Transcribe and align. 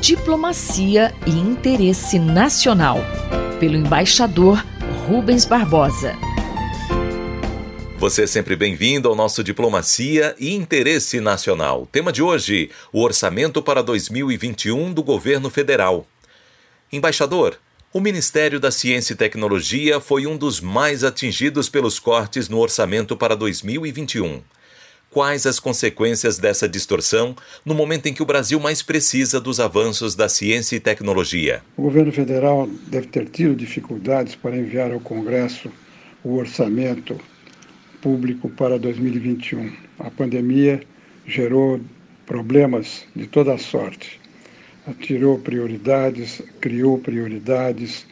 Diplomacia 0.00 1.14
e 1.26 1.30
Interesse 1.30 2.18
Nacional, 2.18 2.98
pelo 3.60 3.76
embaixador 3.76 4.64
Rubens 5.06 5.44
Barbosa. 5.44 6.16
Você 7.98 8.22
é 8.22 8.26
sempre 8.26 8.56
bem-vindo 8.56 9.08
ao 9.08 9.14
nosso 9.14 9.42
Diplomacia 9.42 10.34
e 10.38 10.54
Interesse 10.54 11.20
Nacional. 11.20 11.86
Tema 11.90 12.12
de 12.12 12.22
hoje: 12.22 12.70
o 12.92 13.02
orçamento 13.02 13.60
para 13.60 13.82
2021 13.82 14.92
do 14.92 15.02
governo 15.02 15.50
federal. 15.50 16.06
Embaixador, 16.92 17.58
o 17.92 18.00
Ministério 18.00 18.60
da 18.60 18.70
Ciência 18.70 19.14
e 19.14 19.16
Tecnologia 19.16 19.98
foi 19.98 20.26
um 20.26 20.36
dos 20.36 20.60
mais 20.60 21.04
atingidos 21.04 21.68
pelos 21.68 21.98
cortes 21.98 22.48
no 22.48 22.58
orçamento 22.58 23.16
para 23.16 23.34
2021. 23.34 24.42
Quais 25.10 25.46
as 25.46 25.58
consequências 25.58 26.38
dessa 26.38 26.68
distorção 26.68 27.34
no 27.64 27.74
momento 27.74 28.06
em 28.06 28.12
que 28.12 28.22
o 28.22 28.26
Brasil 28.26 28.60
mais 28.60 28.82
precisa 28.82 29.40
dos 29.40 29.58
avanços 29.58 30.14
da 30.14 30.28
ciência 30.28 30.76
e 30.76 30.80
tecnologia? 30.80 31.62
O 31.78 31.82
governo 31.82 32.12
federal 32.12 32.68
deve 32.88 33.06
ter 33.06 33.26
tido 33.30 33.56
dificuldades 33.56 34.34
para 34.34 34.54
enviar 34.54 34.92
ao 34.92 35.00
Congresso 35.00 35.72
o 36.22 36.34
orçamento 36.36 37.18
público 38.02 38.50
para 38.50 38.78
2021. 38.78 39.72
A 39.98 40.10
pandemia 40.10 40.82
gerou 41.26 41.80
problemas 42.26 43.06
de 43.16 43.26
toda 43.26 43.56
sorte. 43.56 44.20
Tirou 45.00 45.38
prioridades, 45.38 46.42
criou 46.60 46.98
prioridades, 46.98 48.06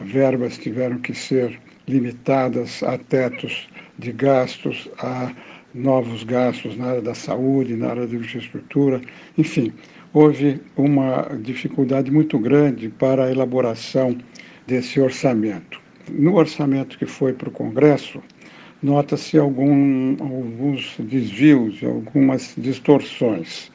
verbas 0.00 0.58
tiveram 0.58 0.98
que 0.98 1.14
ser 1.14 1.60
limitadas 1.86 2.82
a 2.82 2.98
tetos 2.98 3.68
de 3.98 4.12
gastos, 4.12 4.88
a 4.98 5.32
novos 5.74 6.24
gastos 6.24 6.76
na 6.76 6.86
área 6.86 7.02
da 7.02 7.14
saúde, 7.14 7.76
na 7.76 7.88
área 7.88 8.06
da 8.06 8.16
infraestrutura, 8.16 9.00
enfim, 9.38 9.72
houve 10.12 10.60
uma 10.76 11.22
dificuldade 11.40 12.10
muito 12.10 12.38
grande 12.38 12.88
para 12.88 13.24
a 13.24 13.30
elaboração 13.30 14.16
desse 14.66 15.00
orçamento. 15.00 15.80
No 16.08 16.36
orçamento 16.36 16.98
que 16.98 17.06
foi 17.06 17.32
para 17.32 17.48
o 17.48 17.52
Congresso, 17.52 18.20
nota-se 18.82 19.38
algum, 19.38 20.16
alguns 20.20 20.96
desvios, 20.98 21.82
algumas 21.84 22.54
distorções. 22.56 23.70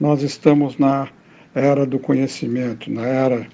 Nós 0.00 0.22
estamos 0.22 0.78
na 0.78 1.08
era 1.54 1.86
do 1.86 1.98
conhecimento, 1.98 2.90
na 2.90 3.06
era 3.06 3.46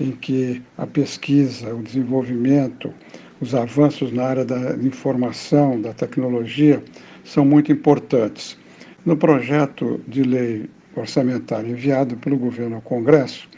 em 0.00 0.12
que 0.12 0.62
a 0.76 0.86
pesquisa, 0.86 1.74
o 1.74 1.82
desenvolvimento, 1.82 2.92
os 3.40 3.54
avanços 3.54 4.12
na 4.12 4.24
área 4.24 4.44
da 4.44 4.74
informação, 4.76 5.80
da 5.80 5.92
tecnologia, 5.92 6.82
são 7.24 7.44
muito 7.44 7.70
importantes. 7.72 8.56
No 9.04 9.16
projeto 9.16 10.00
de 10.06 10.22
lei 10.22 10.68
orçamentária 10.94 11.68
enviado 11.68 12.16
pelo 12.16 12.36
governo 12.36 12.76
ao 12.76 12.82
Congresso, 12.82 13.48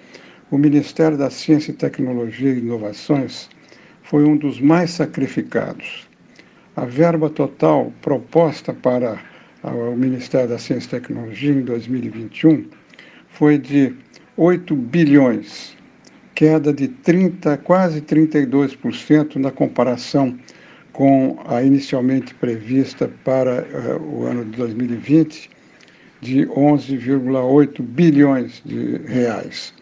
o 0.51 0.59
Ministério 0.59 1.17
da 1.17 1.31
Ciência 1.31 1.71
e 1.71 1.75
Tecnologia 1.75 2.53
e 2.53 2.59
Inovações 2.59 3.49
foi 4.03 4.25
um 4.25 4.37
dos 4.37 4.61
mais 4.61 4.91
sacrificados. 4.91 6.09
A 6.77 6.85
verba 6.85 7.31
total 7.31 7.93
proposta 8.03 8.73
para 8.73 9.19
o 9.65 9.97
Ministério 9.97 10.49
da 10.49 10.59
Ciência 10.59 10.89
e 10.89 11.01
Tecnologia 11.01 11.53
em 11.53 11.63
2021 11.63 12.65
foi 13.29 13.59
de 13.59 13.95
8 14.37 14.75
bilhões, 14.75 15.77
queda 16.35 16.73
de 16.73 16.89
30, 16.89 17.57
quase 17.59 18.01
32% 18.01 19.37
na 19.37 19.51
comparação 19.51 20.37
com 20.93 21.39
a 21.47 21.63
inicialmente 21.63 22.35
prevista 22.35 23.11
para 23.25 23.63
uh, 23.63 24.03
o 24.03 24.25
ano 24.25 24.45
de 24.45 24.57
2020 24.57 25.51
de 26.21 26.47
11,8 26.47 27.83
bilhões 27.83 28.63
de 28.65 28.99
reais, 29.07 29.73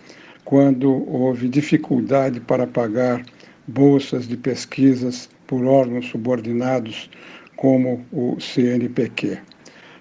quando 0.44 1.08
houve 1.10 1.48
dificuldade 1.48 2.40
para 2.40 2.66
pagar 2.66 3.24
bolsas 3.66 4.28
de 4.28 4.36
pesquisas 4.36 5.28
por 5.46 5.64
órgãos 5.64 6.06
subordinados 6.06 7.10
como 7.56 8.04
o 8.12 8.36
CNPq. 8.40 9.38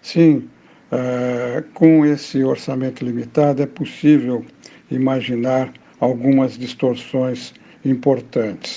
Sim, 0.01 0.47
uh, 0.91 1.63
com 1.73 2.05
esse 2.05 2.43
orçamento 2.43 3.03
limitado 3.03 3.63
é 3.63 3.65
possível 3.65 4.45
imaginar 4.91 5.73
algumas 5.99 6.57
distorções 6.57 7.53
importantes. 7.83 8.76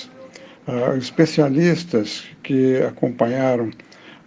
Uh, 0.67 0.95
especialistas 0.95 2.23
que 2.43 2.77
acompanharam 2.83 3.71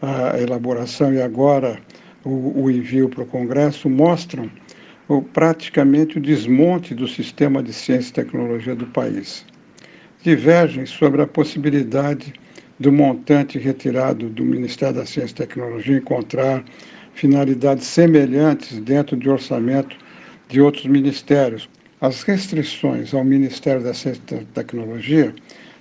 a 0.03 0.39
elaboração 0.41 1.15
e 1.15 1.23
agora 1.23 1.79
o, 2.25 2.63
o 2.63 2.71
envio 2.71 3.09
para 3.09 3.23
o 3.23 3.27
Congresso 3.27 3.89
mostram 3.89 4.51
o, 5.09 5.23
praticamente 5.23 6.19
o 6.19 6.21
desmonte 6.21 6.93
do 6.95 7.07
sistema 7.07 7.63
de 7.63 7.73
ciência 7.73 8.11
e 8.11 8.15
tecnologia 8.15 8.75
do 8.75 8.87
país 8.87 9.47
divergem 10.25 10.87
sobre 10.87 11.21
a 11.21 11.27
possibilidade 11.27 12.33
do 12.81 12.91
montante 12.91 13.59
retirado 13.59 14.31
do 14.31 14.43
Ministério 14.43 14.97
da 14.97 15.07
Ciência 15.07 15.35
e 15.35 15.37
Tecnologia 15.37 15.99
encontrar 15.99 16.65
finalidades 17.15 17.87
semelhantes 17.87 18.79
dentro 18.81 19.17
de 19.19 19.29
orçamento 19.29 19.97
de 20.49 20.63
outros 20.63 20.87
ministérios. 20.87 21.69
As 22.01 22.23
restrições 22.23 23.13
ao 23.13 23.23
Ministério 23.23 23.83
da 23.83 23.93
Ciência 23.93 24.23
e 24.33 24.45
Tecnologia 24.47 25.33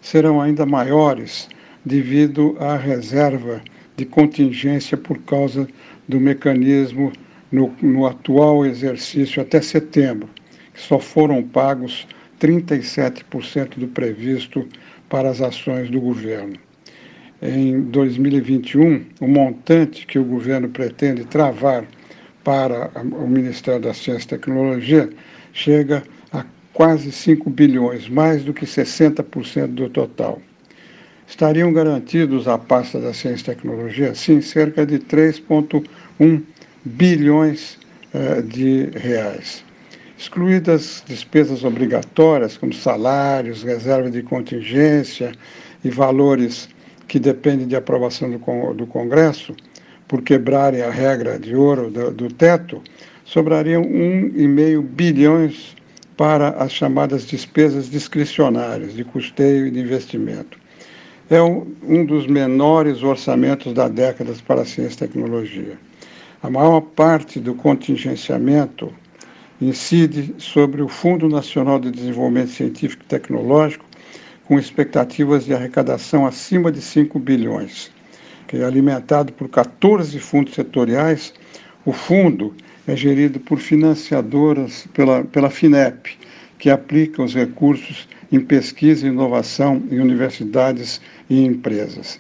serão 0.03 0.41
ainda 0.41 0.65
maiores 0.65 1.47
devido 1.83 2.55
à 2.59 2.77
reserva 2.77 3.61
de 3.95 4.05
contingência 4.05 4.97
por 4.97 5.17
causa 5.19 5.67
do 6.07 6.19
mecanismo 6.19 7.11
no, 7.49 7.73
no 7.81 8.05
atual 8.05 8.65
exercício 8.65 9.41
até 9.41 9.61
setembro, 9.61 10.29
que 10.73 10.81
só 10.81 10.99
foram 10.99 11.41
pagos 11.41 12.05
37% 12.39 13.77
do 13.77 13.87
previsto 13.87 14.67
para 15.07 15.29
as 15.29 15.41
ações 15.41 15.89
do 15.89 16.01
governo. 16.01 16.55
Em 17.41 17.81
2021, 17.81 19.05
o 19.21 19.27
montante 19.27 20.05
que 20.05 20.19
o 20.19 20.23
governo 20.23 20.69
pretende 20.69 21.23
travar 21.25 21.85
para 22.43 22.91
o 22.99 23.27
Ministério 23.27 23.81
da 23.81 23.93
Ciência 23.93 24.25
e 24.25 24.29
Tecnologia 24.29 25.09
chega 25.53 26.03
quase 26.73 27.11
5 27.11 27.49
bilhões, 27.49 28.09
mais 28.09 28.43
do 28.43 28.53
que 28.53 28.65
60% 28.65 29.67
do 29.67 29.89
total. 29.89 30.41
Estariam 31.27 31.71
garantidos 31.71 32.47
à 32.47 32.57
pasta 32.57 32.99
da 32.99 33.13
Ciência 33.13 33.51
e 33.51 33.55
Tecnologia, 33.55 34.13
sim, 34.13 34.41
cerca 34.41 34.85
de 34.85 34.99
3,1 34.99 36.41
bilhões 36.83 37.77
eh, 38.13 38.41
de 38.41 38.89
reais 38.95 39.63
excluídas 40.23 41.03
despesas 41.05 41.65
obrigatórias, 41.65 42.55
como 42.55 42.71
salários, 42.73 43.61
reserva 43.61 44.09
de 44.09 44.23
contingência 44.23 45.33
e 45.83 45.89
valores 45.89 46.69
que 47.09 47.19
dependem 47.19 47.67
de 47.67 47.75
aprovação 47.75 48.31
do, 48.31 48.73
do 48.73 48.87
Congresso, 48.87 49.53
por 50.07 50.21
quebrarem 50.21 50.81
a 50.81 50.89
regra 50.89 51.37
de 51.37 51.53
ouro 51.53 51.91
do, 51.91 52.09
do 52.11 52.33
teto, 52.33 52.81
sobrariam 53.25 53.83
1,5 53.83 54.81
bilhões 54.81 55.75
para 56.17 56.49
as 56.49 56.71
chamadas 56.71 57.25
despesas 57.25 57.89
discricionárias 57.89 58.93
de 58.93 59.03
custeio 59.03 59.67
e 59.67 59.71
de 59.71 59.79
investimento. 59.79 60.57
É 61.29 61.41
um, 61.41 61.65
um 61.83 62.05
dos 62.05 62.27
menores 62.27 63.01
orçamentos 63.01 63.73
da 63.73 63.87
década 63.87 64.33
para 64.45 64.61
a 64.61 64.65
ciência 64.65 65.05
e 65.05 65.07
tecnologia. 65.07 65.77
A 66.41 66.49
maior 66.49 66.81
parte 66.81 67.39
do 67.39 67.55
contingenciamento 67.55 68.93
incide 69.61 70.35
sobre 70.37 70.81
o 70.81 70.87
Fundo 70.87 71.29
Nacional 71.29 71.79
de 71.79 71.89
Desenvolvimento 71.89 72.49
Científico 72.49 73.03
e 73.03 73.07
Tecnológico, 73.07 73.85
com 74.45 74.59
expectativas 74.59 75.45
de 75.45 75.53
arrecadação 75.53 76.25
acima 76.25 76.71
de 76.71 76.81
5 76.81 77.17
bilhões. 77.17 77.89
Que 78.47 78.57
é 78.57 78.65
alimentado 78.65 79.31
por 79.31 79.47
14 79.47 80.19
fundos 80.19 80.53
setoriais, 80.53 81.33
o 81.85 81.93
fundo 81.93 82.53
é 82.87 82.95
gerido 82.95 83.39
por 83.39 83.59
financiadoras 83.59 84.87
pela, 84.93 85.23
pela 85.23 85.49
FINEP, 85.49 86.17
que 86.59 86.69
aplica 86.69 87.21
os 87.21 87.33
recursos 87.33 88.07
em 88.31 88.39
pesquisa 88.39 89.05
e 89.05 89.09
inovação 89.09 89.81
em 89.91 89.99
universidades 89.99 91.01
e 91.29 91.43
empresas. 91.45 92.19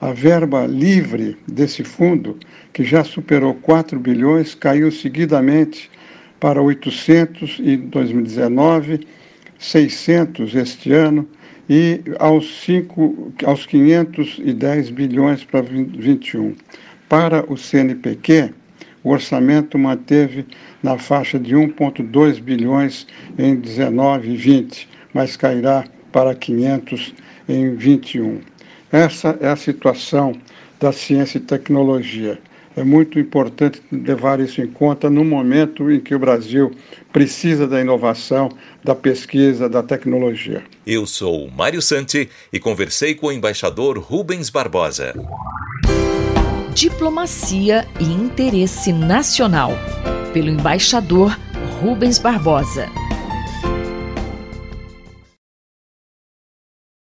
A 0.00 0.12
verba 0.12 0.66
livre 0.66 1.36
desse 1.48 1.82
fundo, 1.82 2.38
que 2.72 2.84
já 2.84 3.02
superou 3.02 3.54
4 3.54 3.98
bilhões, 3.98 4.54
caiu 4.54 4.90
seguidamente 4.92 5.90
para 6.38 6.60
800 6.60 7.60
em 7.60 7.78
2019, 7.88 9.06
600 9.58 10.54
este 10.54 10.92
ano 10.92 11.26
e 11.70 12.02
aos, 12.18 12.62
5, 12.64 13.32
aos 13.44 13.64
510 13.64 14.90
bilhões 14.90 15.44
para 15.44 15.62
2021. 15.62 16.54
Para 17.08 17.50
o 17.50 17.56
CNPq, 17.56 18.52
o 19.04 19.10
orçamento 19.10 19.78
manteve 19.78 20.46
na 20.82 20.98
faixa 20.98 21.38
de 21.38 21.54
1,2 21.54 22.40
bilhões 22.40 23.06
em 23.38 23.54
19 23.54 24.30
e 24.30 24.36
20, 24.36 24.88
mas 25.12 25.36
cairá 25.36 25.84
para 26.10 26.34
500 26.34 27.14
em 27.48 27.74
21. 27.76 28.40
Essa 28.90 29.36
é 29.40 29.48
a 29.48 29.56
situação 29.56 30.34
da 30.80 30.90
ciência 30.90 31.38
e 31.38 31.40
tecnologia. 31.40 32.38
É 32.76 32.82
muito 32.82 33.20
importante 33.20 33.80
levar 33.92 34.40
isso 34.40 34.60
em 34.60 34.66
conta 34.66 35.08
no 35.08 35.24
momento 35.24 35.90
em 35.90 36.00
que 36.00 36.14
o 36.14 36.18
Brasil 36.18 36.72
precisa 37.12 37.68
da 37.68 37.80
inovação, 37.80 38.48
da 38.82 38.96
pesquisa, 38.96 39.68
da 39.68 39.80
tecnologia. 39.80 40.64
Eu 40.84 41.06
sou 41.06 41.48
Mário 41.50 41.80
Santi 41.80 42.28
e 42.52 42.58
conversei 42.58 43.14
com 43.14 43.28
o 43.28 43.32
embaixador 43.32 43.98
Rubens 43.98 44.50
Barbosa. 44.50 45.14
Diplomacia 46.74 47.86
e 48.00 48.04
interesse 48.04 48.92
nacional. 48.92 49.70
Pelo 50.32 50.50
embaixador 50.50 51.38
Rubens 51.80 52.18
Barbosa. 52.18 52.88